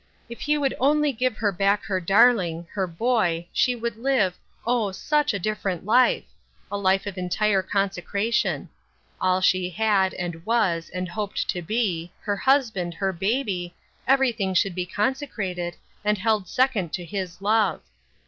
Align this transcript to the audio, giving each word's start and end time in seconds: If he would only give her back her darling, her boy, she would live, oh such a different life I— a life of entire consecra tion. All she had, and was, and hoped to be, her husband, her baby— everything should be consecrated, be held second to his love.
If 0.29 0.41
he 0.41 0.57
would 0.57 0.73
only 0.79 1.11
give 1.13 1.37
her 1.37 1.51
back 1.51 1.83
her 1.83 1.99
darling, 1.99 2.65
her 2.73 2.87
boy, 2.87 3.45
she 3.53 3.75
would 3.75 3.97
live, 3.97 4.35
oh 4.65 4.91
such 4.93 5.31
a 5.31 5.37
different 5.37 5.85
life 5.85 6.23
I— 6.71 6.75
a 6.75 6.77
life 6.79 7.05
of 7.05 7.19
entire 7.19 7.61
consecra 7.61 8.33
tion. 8.33 8.69
All 9.21 9.41
she 9.41 9.69
had, 9.69 10.15
and 10.15 10.43
was, 10.43 10.89
and 10.89 11.07
hoped 11.07 11.47
to 11.49 11.61
be, 11.61 12.11
her 12.21 12.35
husband, 12.35 12.95
her 12.95 13.13
baby— 13.13 13.75
everything 14.07 14.55
should 14.55 14.73
be 14.73 14.87
consecrated, 14.87 15.75
be 16.03 16.15
held 16.15 16.47
second 16.47 16.93
to 16.93 17.05
his 17.05 17.39
love. 17.39 17.81